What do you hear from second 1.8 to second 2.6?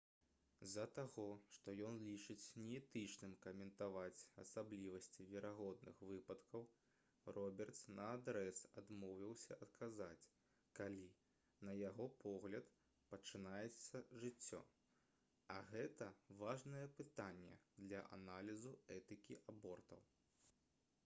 ён лічыць